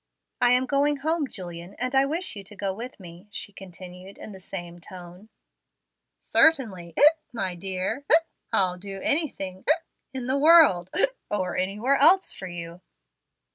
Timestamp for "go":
2.55-2.73